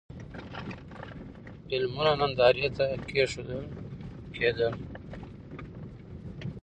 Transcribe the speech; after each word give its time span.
فلمونه 1.67 2.11
نندارې 2.19 2.67
ته 2.77 2.85
کېښودل 3.07 3.63
کېدل. 4.35 4.73